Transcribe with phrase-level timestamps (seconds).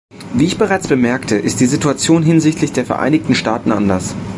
[0.33, 4.15] Wie ich bereits bemerkte, ist die Situation hinsichtlich der Vereinigten Staaten anders.